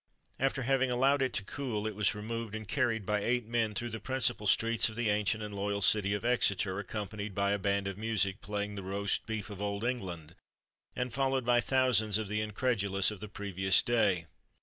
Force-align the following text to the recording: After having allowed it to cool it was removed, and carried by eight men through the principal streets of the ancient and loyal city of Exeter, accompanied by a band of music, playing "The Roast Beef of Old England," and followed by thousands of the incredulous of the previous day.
After 0.39 0.63
having 0.63 0.89
allowed 0.89 1.21
it 1.21 1.31
to 1.33 1.43
cool 1.43 1.85
it 1.85 1.93
was 1.93 2.15
removed, 2.15 2.55
and 2.55 2.67
carried 2.67 3.05
by 3.05 3.21
eight 3.23 3.45
men 3.45 3.75
through 3.75 3.91
the 3.91 3.99
principal 3.99 4.47
streets 4.47 4.89
of 4.89 4.95
the 4.95 5.09
ancient 5.11 5.43
and 5.43 5.53
loyal 5.53 5.79
city 5.79 6.15
of 6.15 6.25
Exeter, 6.25 6.79
accompanied 6.79 7.35
by 7.35 7.51
a 7.51 7.59
band 7.59 7.85
of 7.87 7.99
music, 7.99 8.41
playing 8.41 8.73
"The 8.73 8.81
Roast 8.81 9.27
Beef 9.27 9.51
of 9.51 9.61
Old 9.61 9.83
England," 9.83 10.33
and 10.95 11.13
followed 11.13 11.45
by 11.45 11.61
thousands 11.61 12.17
of 12.17 12.29
the 12.29 12.41
incredulous 12.41 13.11
of 13.11 13.19
the 13.19 13.29
previous 13.29 13.83
day. 13.83 14.25